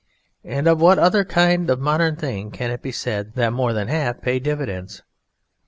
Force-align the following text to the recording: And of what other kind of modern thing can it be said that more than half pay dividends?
And 0.43 0.65
of 0.67 0.81
what 0.81 0.97
other 0.97 1.23
kind 1.23 1.69
of 1.69 1.79
modern 1.79 2.15
thing 2.15 2.49
can 2.49 2.71
it 2.71 2.81
be 2.81 2.91
said 2.91 3.35
that 3.35 3.53
more 3.53 3.71
than 3.71 3.87
half 3.87 4.19
pay 4.19 4.39
dividends? 4.39 5.03